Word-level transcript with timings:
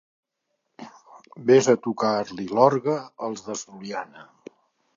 Ves 1.49 1.69
a 1.75 1.75
tocar-li 1.87 2.47
l'orgue 2.55 2.97
al 3.29 3.39
de 3.45 3.61
Sollana! 3.63 4.29